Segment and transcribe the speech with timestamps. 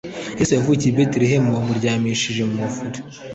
[0.37, 2.97] Yesu yavukiye I betelehemu bamuryamishije mumuvure